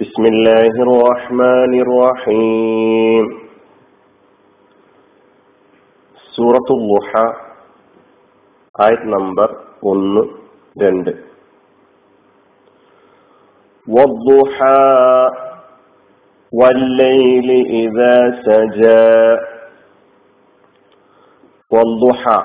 بسم 0.00 0.24
الله 0.26 0.74
الرحمن 0.86 1.72
الرحيم 1.80 3.26
സൂറത്തു 6.34 6.74
ലുഹ 6.88 7.10
ആയത് 8.74 9.06
നമ്പർ 9.14 9.50
ഒന്ന് 9.92 10.22
രണ്ട് 10.76 11.12
والضحى 13.88 14.84
والليل 16.52 17.48
إذا 17.84 18.16
سجى 18.46 19.06
والضحى 21.70 22.38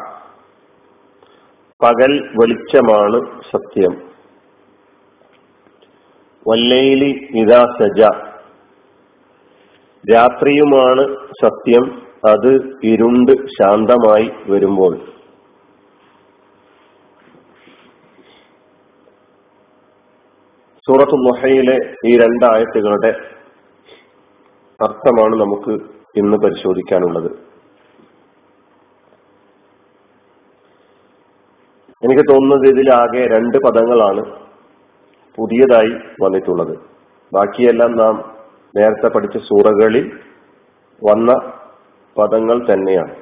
പകൽ 1.81 2.11
വെളിച്ചമാണ് 2.39 3.19
സത്യം 3.51 3.93
വല്ലയിലി 6.48 7.28
ഇതാ 7.42 7.60
സജ. 7.78 8.00
രാത്രിയുമാണ് 10.04 11.04
സത്യം 11.42 11.84
അത് 12.32 12.52
ഇരുണ്ട് 12.84 13.32
ശാന്തമായി 13.48 14.30
വരുമ്പോൾ. 14.48 14.94
സൂറത്ത് 20.86 21.16
മൊഹയിലെ 21.26 21.76
ഈ 22.06 22.18
രണ്ടായത്തുകളുടെ 22.18 23.10
അർത്ഥമാണ് 24.80 25.34
നമുക്ക് 25.40 25.74
ഇന്ന് 26.20 26.36
പരിശോധിക്കാനുള്ളത്. 26.36 27.30
എനിക്ക് 32.02 32.24
തോന്നുന്നത് 32.30 32.66
ഇതിലാകെ 32.72 33.22
രണ്ട് 33.36 33.58
പദങ്ങളാണ് 33.58 34.45
പുതിയതായി 35.36 36.24
വന്നിട്ടുള്ളത്. 36.24 36.78
ബാക്കിയെല്ലാം 37.34 37.96
നാം 37.96 38.36
നേരത്തെ 38.76 39.08
പഠിച്ച 39.08 39.36
സൂറകളിൽ 39.36 40.18
വന്ന 41.10 41.32
പദങ്ങൾ 42.18 42.66
തന്നെയാണ്. 42.72 43.14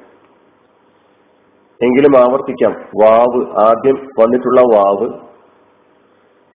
എങ്കിലും 1.83 2.17
ആവർത്തിക്കാം. 2.17 2.71
വാവ് 2.73 3.69
ആദ്യം 3.69 3.95
വന്നിട്ടുള്ള 3.95 4.61
വാവ്. 4.61 5.09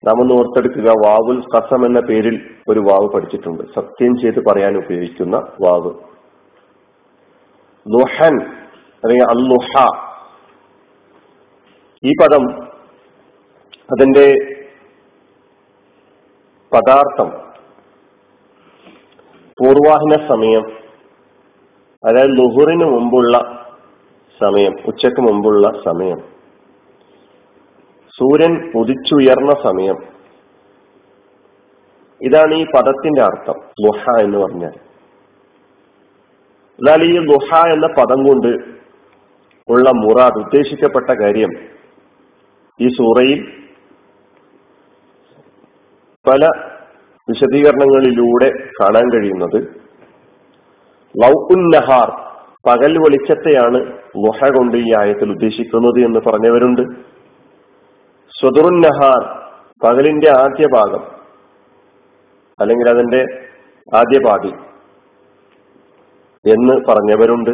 നാം 0.07 0.21
ഒന്ന് 0.21 0.35
ഓർത്തെടുക്കുക. 0.35 0.91
വാവുൽ 1.07 1.41
കസം 1.41 1.87
എന്ന 1.87 2.01
പേരിൽ 2.01 2.51
ഒരു 2.69 2.81
വാവ് 2.81 3.13
പഠിച്ചിട്ടുണ്ട്. 3.13 3.63
സത്യം 3.75 4.17
ചെയ്ത് 4.17 4.45
പറയാൻ 4.47 4.77
ഉപയോഗിക്കുന്ന 4.77 5.37
വാവ്. 5.37 5.95
ലുഹൻ 7.89 8.43
അല്ലെങ്കിൽ 9.05 9.25
അല്ലുഹ 9.25 9.87
ഈ 12.05 12.13
പദം 12.23 12.63
അതിന്റെ 13.93 14.58
പദാർത്ഥം. 16.73 17.29
പൂർവാഹിന 19.61 20.29
സമയം 20.29 20.65
അതായത് 22.05 22.39
ലുഹുറിന് 22.39 22.85
മുമ്പുള്ള 22.85 23.67
സമയം 24.41 24.73
ഉച്ചയ്ക്ക് 24.87 25.21
മുമ്പുള്ള 25.21 25.83
സമയം 25.85 26.19
സൂര്യൻ 28.19 28.73
ഉദിച്ചുയർന്ന 28.77 29.53
സമയം. 29.63 29.97
ഇതാണ് 32.23 32.55
ഈ 32.55 32.65
പദത്തിന്റെ 32.65 33.23
അർത്ഥം 33.23 33.55
ലുഹ 33.85 34.21
എന്ന് 34.21 34.39
പറഞ്ഞാൽ. 34.39 34.73
എന്നാൽ 36.79 37.03
ഈ 37.03 37.19
ലുഹ 37.19 37.73
എന്ന 37.73 37.87
പദം 37.87 38.29
കൊണ്ട് 38.29 38.79
ഉള്ള 39.69 39.91
മുറാദ് 39.91 40.39
ഉദ്ദേശിക്കപ്പെട്ട 40.39 41.11
കാര്യം 41.11 41.51
ഈ 42.81 42.89
സൂറയിൽ 42.89 43.68
പല 46.29 46.51
വിശദീകരണങ്ങളിലൂടെ 47.31 48.49
കാണാൻ 48.81 49.07
കഴിയുന്നത് 49.15 49.59
ലൗഉന്നഹാർ 51.25 52.09
പകൽ 52.69 52.99
വെളിച്ചത്തെയാണ് 52.99 53.79
ലുഹ 54.27 54.51
കൊണ്ട് 54.51 54.77
ഈ 54.77 54.95
ആയത്തിൽ 54.99 55.31
ഉദ്ദേശിക്കുന്നത് 55.31 55.99
എന്ന് 56.07 56.21
പറഞ്ഞവരുണ്ട്. 56.21 56.83
സ്വതുറുന്നഹാർ 58.41 59.21
പകലിന്റെ 59.85 60.31
ആദ്യ 60.39 60.67
ഭാഗം 60.77 61.05
അല്ലെങ്കിൽ 62.61 62.89
അതിന്റെ 62.89 63.21
ആദ്യ 63.97 64.19
പാതി 64.27 64.53
എന്ന് 66.45 66.75
പറഞ്ഞവരുണ്ട്. 66.89 67.51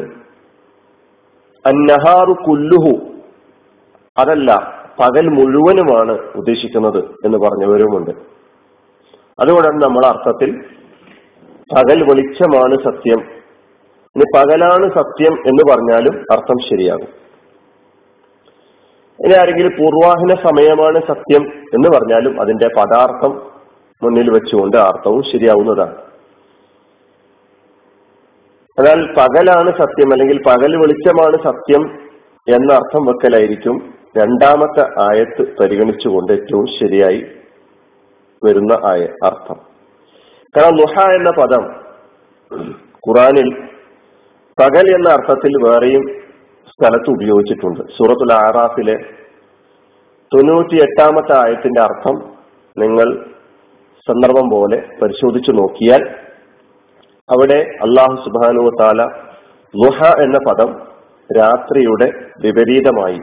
അന്നഹാറു 1.64 2.32
കുല്ലുഹു 2.32 2.92
അതല്ല 4.18 4.50
പകൽ 5.00 5.28
മുഴുവനുമാണ് 5.28 6.12
ഉദ്ദേശിക്കുന്നത് 6.36 6.98
എന്ന് 7.24 7.38
പറഞ്ഞവരുമുണ്ട്. 7.38 8.33
അതുകൊണ്ടാണ് 9.40 9.82
നമ്മൾ 9.82 10.06
അർത്ഥത്തിൽ 10.06 10.50
പകൽ 11.76 11.98
വെളിച്ചമാണ് 12.04 12.74
സത്യം. 12.84 13.20
ഇനി 14.16 14.24
പകലാണ് 14.36 14.86
സത്യം 14.98 15.34
എന്ന് 15.50 15.62
പറഞ്ഞാലും 15.70 16.14
അർത്ഥം 16.32 16.58
ശരിയാകും. 16.68 17.10
ഇനി 19.24 19.34
ആരെങ്കിലും 19.40 19.72
പൂർവാഹന 19.78 20.34
സമയമാണ് 20.48 20.98
സത്യം 21.00 21.42
എന്ന് 21.74 21.88
പറഞ്ഞാലും 21.96 22.40
അതിന്റെ 22.40 22.68
പദാർത്ഥം 22.76 23.32
മുന്നിൽ 24.02 24.30
വെച്ചുകൊണ്ട് 24.30 24.76
അർത്ഥവും 24.76 25.22
ശരിയാവുന്നതാണ്. 25.22 25.96
അതിനാൽ 28.78 29.00
പകലാണ് 29.18 29.70
സത്യം 29.70 30.12
അല്ലെങ്കിൽ 30.12 30.38
പകൽ 30.46 30.76
വെളിച്ചമാണ് 30.76 31.36
സത്യം 31.48 31.82
എന്ന 32.46 32.72
അർത്ഥം 32.72 33.06
വെക്കലായിരിക്കും 33.06 33.76
രണ്ടാമത്തെ 34.18 34.84
ആയത്ത് 35.02 35.42
പരിഗണിച്ചുകൊണ്ട് 35.60 36.32
ഏറ്റവും 36.32 36.66
ശരിയായി 36.80 37.22
വരുന്ന 38.46 38.72
ആയ 38.86 39.02
അർത്ഥം. 39.28 39.58
കാരണം 40.54 40.76
ലുഹ 40.76 40.94
എന്ന 41.14 41.30
പദം 41.30 41.64
ഖുറാനിൽ 43.06 43.48
പകൽ 44.58 44.86
എന്ന 44.96 45.08
അർത്ഥത്തിൽ 45.08 45.52
വേറെയും 45.68 46.04
സ്ഥലത്ത് 46.72 47.10
ഉപയോഗിച്ചിട്ടുണ്ട്. 47.10 47.80
സൂറത്തുൽ 47.96 48.32
ആറാഫിലെ 48.32 48.96
തൊണ്ണൂറ്റി 50.32 50.76
എട്ടാമത്തെ 50.76 51.34
ആയത്തിന്റെ 51.46 51.80
അർത്ഥം 51.80 52.16
നിങ്ങൾ 52.76 53.08
സന്ദർഭം 54.06 54.46
പോലെ 54.50 54.78
പരിശോധിച്ചു 55.02 55.52
നോക്കിയാൽ 55.52 56.02
അവിടെ 57.28 57.58
അള്ളാഹു 57.84 58.16
സുബാനു 58.24 58.70
താല 58.80 59.02
ലുഹ 59.74 60.08
എന്ന 60.22 60.38
പദം 60.48 60.70
രാത്രിയുടെ 61.38 62.08
വിപരീതമായി 62.40 63.20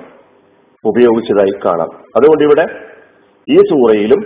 ഉപയോഗിച്ചതായി 0.85 1.53
കാണാം. 1.65 1.91
അതുകൊണ്ട് 2.15 2.43
ഇവിടെ 2.43 2.65
ഈ 3.47 3.57
സൂറയിലും 3.71 4.21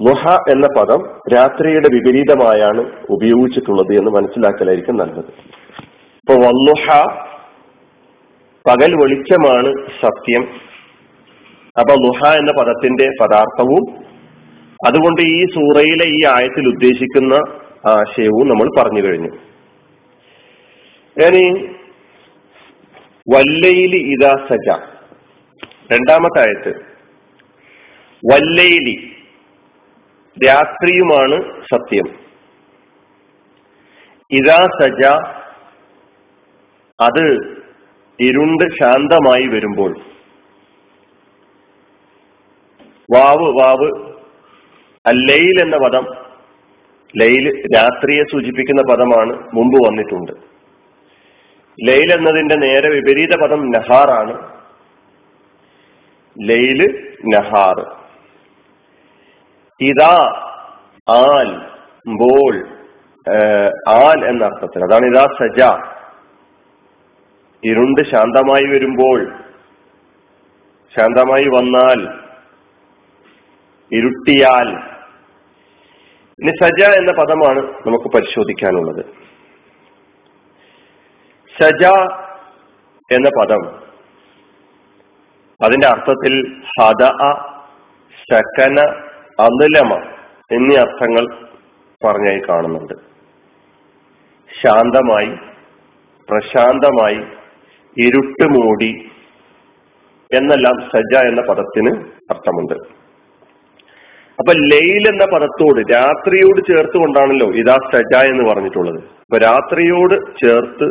ലുഹ 0.00 0.34
എന്ന 0.50 0.66
പദം 0.66 1.20
രാത്രിയുടെ 1.34 1.88
വിപരീതമായാണ് 1.92 2.92
ഉപയോഗിച്ചിട്ടുള്ളത് 3.10 3.98
എന്ന് 3.98 4.10
മനസ്സിലാക്കലായിരിക്കും 4.10 4.96
നല്ലത്. 4.96 5.24
ഇപ്പൊ 5.98 6.34
വല്ലുഹ 6.34 7.04
പകൽ 8.68 8.94
വെളിച്ചമാണ് 8.94 9.74
സത്യം. 10.02 10.42
അപ്പൊ 11.78 11.94
ലുഹ 12.06 12.34
എന്ന 12.34 12.52
പദത്തിന്റെ 12.52 13.08
പദാർത്ഥവും 13.20 14.02
അതുകൊണ്ട് 14.86 15.22
ഈ 15.22 15.44
സൂറയിലെ 15.44 16.04
ഈ 16.04 16.38
ആയത്തിൽ 16.38 16.68
ഉദ്ദേശിക്കുന്ന 16.68 17.34
ആശയവും 17.88 18.48
നമ്മൾ 18.48 18.82
പറഞ്ഞു 18.82 19.02
കഴിഞ്ഞു. 19.02 19.28
ഇനി 21.26 21.68
വല്ലയിലി 23.34 23.96
ഇതാ 23.96 24.46
സജ. 24.50 24.70
രണ്ടാമത്തെ 25.92 26.40
ആയത്ത്. 26.40 26.74
വല്ലയിലി 28.32 29.12
രാത്രിയുമാണ് 30.46 31.62
സത്യം. 31.72 32.22
ഇതാ 34.30 34.68
സജ 34.82 35.06
അത് 37.00 37.56
ഇരുണ്ട് 38.20 38.64
ശാന്തമായി 38.82 39.46
വരുമ്പോൾ. 39.46 39.98
വാവ് 43.14 43.60
വാവ് 43.60 44.12
അല്ലയിൽ 45.06 45.60
എന്ന 45.60 45.76
പദം 45.76 46.06
ലൈൽ 47.16 47.62
രാത്രിയെ 47.76 48.22
സൂചിപ്പിക്കുന്ന 48.22 48.82
പദമാണ് 48.92 49.32
മുമ്പ് 49.54 49.86
വന്നിട്ടുണ്ട്. 49.86 50.32
ലൈൽ 51.88 52.12
എന്നതിന്റെ 52.12 52.54
നേരെ 52.54 52.88
വിപരീത 52.88 53.40
പദം 53.42 53.70
നഹാറാണ്. 53.70 54.52
ലൈൽ 56.48 57.10
നഹാർ. 57.34 58.01
ഇതാ 59.88 60.16
ആൽ 61.08 61.50
ബോൾ 62.20 62.54
ആൽ 63.88 64.18
എന്ന 64.28 64.44
അർത്ഥത്തിൽ 64.44 64.84
അതാണ് 64.84 65.06
ഇതാ 65.10 65.24
സജ. 65.40 65.60
ഇരുണ്ട് 67.62 68.00
ശാന്തമായി 68.10 68.66
വരുമ്പോൾ 68.72 69.18
ശാന്തമായി 70.94 71.46
വന്നാൽ 71.56 72.00
ഇരുട്ടിയാൽ. 73.96 74.68
ഇനി 76.38 76.52
സജ 76.62 76.80
എന്ന 77.00 77.12
പദമാണ് 77.12 77.62
നമുക്ക് 77.86 78.08
പരിശോധിക്കാനുള്ളത്. 78.14 79.02
സജ 81.60 81.84
എന്ന 83.10 83.28
പദം 83.38 83.62
അതിന്റെ 85.60 85.88
അർത്ഥത്തിൽ 85.88 86.34
ഹദ 86.76 87.04
സകന 88.30 88.78
അനിലമ 89.44 89.92
എന്നീ 90.56 90.74
അർത്ഥങ്ങൾ 90.76 91.24
പറഞ്ഞായി 92.02 92.40
കാണുന്നുണ്ട്. 92.48 92.94
ശാന്തമായി 94.50 95.32
പ്രശാന്തമായി 96.28 97.20
ഇരുട്ട് 97.96 98.46
മൂടി 98.54 98.90
എന്നെല്ലാം 100.30 100.76
സജ 100.92 101.14
എന്ന 101.30 101.40
പദത്തിന് 101.48 101.92
അർത്ഥമുണ്ട്. 102.32 102.74
അപ്പൊ 104.38 104.52
ലെയിൽ 104.72 105.04
എന്ന 105.08 105.24
പദത്തോട് 105.32 105.80
രാത്രിയോട് 105.92 106.60
ചേർത്ത് 106.68 106.96
കൊണ്ടാണല്ലോ 106.98 107.48
ഇതാ 107.60 107.76
സജ 107.94 108.14
എന്ന് 108.32 108.44
പറഞ്ഞിട്ടുള്ളത്. 108.50 109.00
അപ്പൊ 109.24 109.38
രാത്രിയോട് 109.48 110.14
ചേർത്ത് 110.42 110.86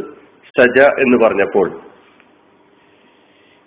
സജ 0.58 0.80
എന്ന് 1.04 1.18
പറഞ്ഞപ്പോൾ 1.24 1.68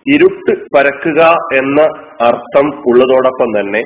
ഇരുട്ട് 0.07 0.55
പരക്കുക 0.75 1.23
എന്ന 1.59 1.81
അർത്ഥം 2.29 2.67
ഉള്ളതോടൊപ്പം 2.91 3.51
തന്നെ 3.59 3.83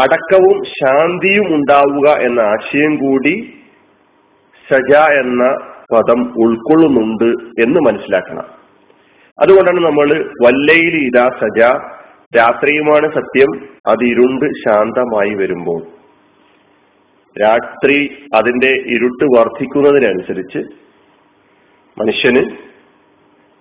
അടക്കവും 0.00 0.62
ശാന്തിയും 0.64 1.46
ഉണ്ടാവുക 1.54 2.08
എന്ന 2.20 2.40
ആശയം 2.40 2.96
കൂടി 2.96 3.34
സജ 4.70 4.94
എന്ന 4.96 5.44
പദം 5.94 6.20
ഉൾക്കൊള്ളുന്നുണ്ട് 6.38 7.30
എന്ന് 7.62 7.80
മനസ്സിലാക്കണം. 7.80 8.48
അതുകൊണ്ടാണ് 9.38 9.80
നമ്മൾ 9.84 10.08
വല്ലയിൽ 10.44 10.94
ഇതാ 11.06 11.30
സജ 11.40 11.60
രാത്രിയുമാണ് 12.38 13.06
സത്യം 13.14 13.50
അത് 13.86 14.04
ഇരുണ്ട് 14.04 14.44
ശാന്തമായി 14.44 15.34
വരുമ്പോൾ. 15.34 15.80
രാത്രി 17.42 17.98
അതിന്റെ 18.34 18.70
ഇരുട്ട് 18.94 19.24
വർദ്ധിക്കുന്നതിനനുസരിച്ച് 19.38 20.58
മനുഷ്യന് 21.98 22.42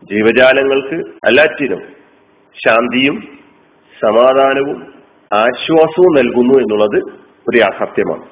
ജീവജാലങ്ങൾക്ക് 0.04 0.98
എല്ലാറ്റിനും 1.28 1.82
ശാന്തിയും 2.66 3.18
സമാധാനവും 4.02 4.99
ആശ്വാസവും 5.34 6.16
നൽകുന്നു 6.16 6.54
എന്നുള്ളത് 6.54 6.98
ഒരു 7.50 7.58
യാഥാർത്ഥ്യമാണ്. 7.58 8.24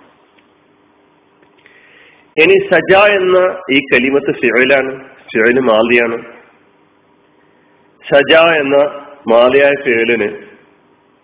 ഇനി 2.43 2.67
സജ 2.73 2.95
എന്ന 3.11 3.37
ഈ 3.71 3.79
കലിമത്ത് 3.93 4.35
ഫിഴലാണ് 4.35 5.05
ഫിഴൽ 5.33 5.59
മാലിയാണ്. 5.59 6.17
സജ 8.09 8.35
എന്ന 8.57 8.77
മാലിയായ 9.33 9.71
ഫിഴലിന് 9.85 10.37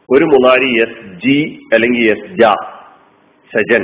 ഒരു 0.10 0.26
മുതാരി 0.26 0.82
എസ് 0.82 1.18
ജി 1.26 1.60
അല്ലെങ്കിൽ 1.74 2.06
എസ് 2.12 2.42
ജ 2.42 2.56
സജൻ. 3.54 3.84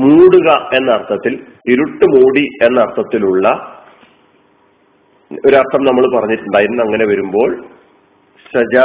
മൂടുക 0.00 0.70
എന്ന 0.74 0.90
അർത്ഥത്തിൽ 0.90 1.32
ഇരുട്ട് 1.70 2.04
മൂടി 2.04 2.44
എന്ന 2.62 2.80
അർത്ഥത്തിലുള്ള 2.80 3.48
ഒരർത്ഥം 5.46 5.84
നമ്മൾ 5.84 6.16
പറഞ്ഞിട്ടുണ്ടായിരുന്നു. 6.16 6.82
അങ്ങനെ 6.84 7.04
വരുമ്പോൾ 7.06 7.71
സജ 8.46 8.76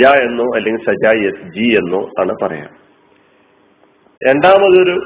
ജ 0.00 0.10
എന്നോ 0.26 0.44
അല്ലെങ്കിൽ 0.56 0.82
സജ 0.84 1.04
എസ് 1.28 1.48
ജി 1.54 1.66
എന്നോ 1.76 2.00
ആണ് 2.20 2.34
പറയാം. 2.42 2.70
രണ്ടാമതൊരു 4.20 4.96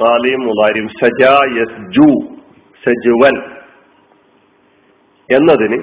താലിയും 0.00 0.40
മുതാരിയും 0.40 0.88
സജ 0.88 1.22
എസ് 1.62 1.80
ജു 1.90 2.08
സജുവൻ 2.82 3.36
എന്നതിന് 5.28 5.78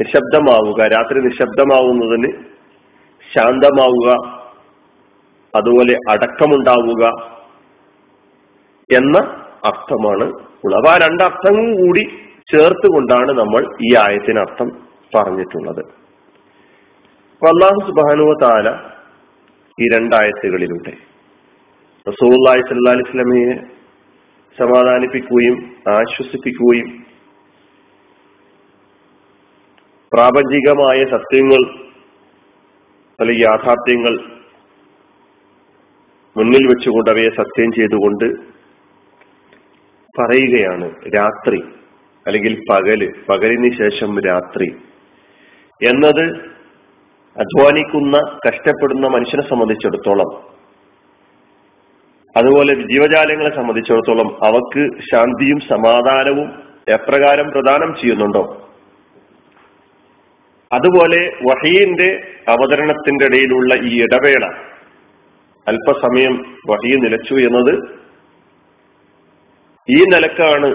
നിശബ്ദമാവുക 0.00 0.86
രാത്രി 0.86 1.18
നിശബ്ദമാവുന്നതിന് 1.20 2.30
ശാന്തമാവുക 3.30 4.08
അതുപോലെ 5.54 5.94
അടക്കമുണ്ടാവുക 6.08 7.04
എന്ന 8.90 9.16
അർത്ഥമാണ് 9.64 10.26
ഉള്ളത് 10.64 10.88
ആ 10.88 10.96
രണ്ടർത്ഥവും 10.96 11.76
കൂടി 11.76 12.04
ചേർത്തുകൊണ്ടാണ് 12.52 13.32
നമ്മൾ 13.32 13.62
ഈ 13.80 13.94
ആയത്തിന് 13.94 14.38
അർത്ഥം 14.38 14.68
പറഞ്ഞിട്ടുള്ളത്. 15.14 15.82
അള്ളാഹു 17.42 17.80
സുബാനുവ 17.86 18.32
താല 18.42 18.68
ഈ 19.78 19.88
രണ്ടായത്തുകളിലൂടെ 19.94 20.94
റസൂള്ളി 22.06 22.62
സല്ലാ 22.68 22.92
അലിസ്ലമയെ 22.92 23.54
സമാധാനിപ്പിക്കുകയും 24.58 25.56
ആശ്വസിപ്പിക്കുകയും 25.88 26.88
പ്രാപഞ്ചികമായ 30.12 30.98
സത്യങ്ങൾ 31.04 31.62
അല്ലെങ്കിൽ 33.18 33.44
യാഥാർത്ഥ്യങ്ങൾ 33.44 34.14
മുന്നിൽ 36.36 36.64
വെച്ചുകൊണ്ട് 36.66 37.10
അവയെ 37.10 37.30
സത്യം 37.30 37.70
ചെയ്തുകൊണ്ട് 37.72 38.26
പറയുകയാണ് 40.14 40.88
രാത്രി 41.16 41.60
അല്ലെങ്കിൽ 42.26 42.54
പകൽ 42.70 43.00
പകലിന് 43.30 43.70
ശേഷം 43.78 44.10
രാത്രി. 44.20 44.68
എന്നത് 45.80 46.24
അധ്വാനിക്കുന്ന 47.36 48.16
കഷ്ടപ്പെടുന്ന 48.48 49.06
മനുഷ്യനെ 49.06 49.48
സംബന്ധിച്ചിടത്തോളം 49.48 50.30
അതുപോലെ 52.36 52.74
ജീവജാലങ്ങളെ 52.74 53.56
സംബന്ധിച്ചിടത്തോളം 53.56 54.38
അവക്ക് 54.44 55.00
ശാന്തിയും 55.00 55.60
സമാധാനവും 55.68 56.48
എപ്രകാരം 56.88 57.50
പ്രദാനം 57.50 57.94
ചെയ്യുന്നുണ്ടോ? 58.00 58.42
അതുപോലെ 60.72 61.32
വഹീന്റെ 61.50 62.08
അവതരണത്തിന്റെ 62.48 63.24
ഇടയിലുള്ള 63.24 63.74
ഈ 63.74 64.02
ഇടവേള 64.02 64.44
അല്പസമയം 65.66 66.34
വഹീ 66.68 66.96
നിലച്ചു 66.96 67.34
എന്നത് 67.34 67.74
ഈ 69.88 70.04
നിലക്കാണ് 70.04 70.68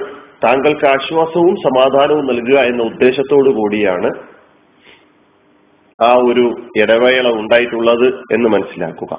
താങ്കൾക്ക് 0.44 0.86
ആശ്വാസവും 0.86 1.56
സമാധാനവും 1.56 2.26
നൽകുക 2.26 2.60
എന്ന 2.60 2.84
ഉദ്ദേശത്തോടു 2.84 3.50
കൂടിയാണ് 3.50 4.10
ആ 6.04 6.14
ഒരു 6.14 6.46
ഇടവേള 6.78 7.28
ഉണ്ടായിട്ടുള്ളത് 7.32 8.08
എന്ന് 8.34 8.50
മനസ്സിലാക്കുക. 8.50 9.14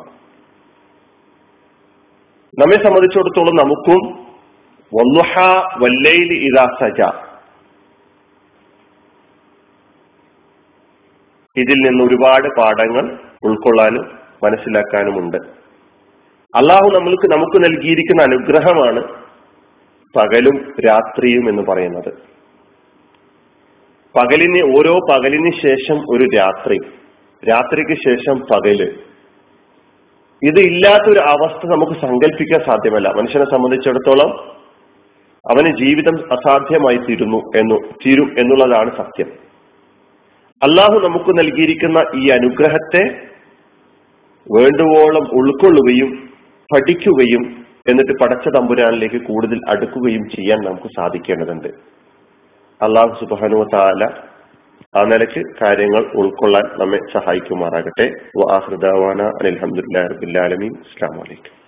നമ്മെ 2.58 2.76
സംബന്ധിച്ചിടത്തോളം 2.84 3.54
നമുക്കും 3.56 4.00
വല്ലുഹ 4.92 5.38
വല്ലയിൽ 5.82 6.32
ഇതാ 6.48 6.64
സജ. 6.80 7.00
ഇതിൽ 11.56 11.78
നിന്ന് 11.86 12.04
ഒരുപാട് 12.04 12.48
പാഠങ്ങൾ 12.58 13.18
ഉൾക്കൊള്ളാനും 13.44 14.04
മനസ്സിലാക്കാനുമുണ്ട്. 14.44 15.36
അള്ളാഹു 16.54 16.90
നമ്മൾക്ക് 16.94 17.26
നമുക്ക് 17.32 17.64
നൽകിയിരിക്കുന്ന 17.64 18.22
അനുഗ്രഹമാണ് 18.22 19.02
പകലും 20.16 20.56
രാത്രിയും 20.88 21.48
എന്ന് 21.48 21.62
പറയുന്നത്. 21.62 22.12
പകലിന് 24.16 24.78
ഓരോ 24.78 24.98
പകലിന് 25.10 25.52
ശേഷം 25.62 26.00
ഒരു 26.10 26.24
രാത്രി. 26.36 26.78
രാത്രിക്ക് 27.50 28.02
ശേഷം 28.08 28.40
പകൽ. 28.40 28.98
ഇത് 30.42 30.60
ഇല്ലാത്തൊരു 30.60 31.18
അവസ്ഥ 31.18 31.66
നമുക്ക് 31.66 32.00
സങ്കല്പിക്കാൻ 32.00 32.64
സാധ്യമല്ല. 32.64 33.08
മനുഷ്യനെ 33.08 33.44
സംബന്ധിച്ചിടത്തോളം 33.44 34.30
അവന് 35.50 35.84
ജീവിതം 35.84 36.32
അസാധ്യമായി 36.32 36.96
തീരുന്നു 36.96 37.36
എന്നു 37.36 37.92
തീരും 38.06 38.34
എന്നുള്ളതാണ് 38.38 38.96
സത്യം. 38.96 39.32
അള്ളാഹു 40.62 40.92
നമുക്ക് 40.92 41.38
നൽകിയിരിക്കുന്ന 41.38 42.04
ഈ 42.14 42.28
അനുഗ്രഹത്തെ 42.28 43.02
വേണ്ടുവോളം 44.58 45.28
ഉൾക്കൊള്ളുകയും 45.32 46.30
പഠിക്കുകയും 46.74 47.66
എന്നിട്ട് 47.88 48.12
പടച്ച 48.22 48.48
തമ്പുരാനിലേക്ക് 48.48 49.16
കൂടുതൽ 49.16 49.60
അടുക്കുകയും 49.68 50.28
ചെയ്യാൻ 50.28 50.58
നമുക്ക് 50.64 50.86
സാധിക്കേണ്ടതുണ്ട്. 50.86 51.68
അള്ളാഹു 52.82 53.14
സുബാനു 53.20 53.58
താല 53.74 54.04
ആ 54.98 55.02
നിലയ്ക്ക് 55.04 55.42
കാര്യങ്ങൾ 55.62 56.02
ഉൾക്കൊള്ളാൻ 56.14 56.64
നമ്മെ 56.78 56.98
സഹായിക്കുമാറാകട്ടെ. 57.12 58.06
വാഹൃദാന 58.40 59.22
അലഹമുല്ലാ 59.40 60.06
റബിൻ 60.06 60.70
അസ്സാം 60.86 61.18
വലൈക്കും 61.18 61.61